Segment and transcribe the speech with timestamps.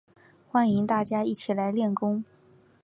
[0.49, 2.23] 欢迎大家一起来练功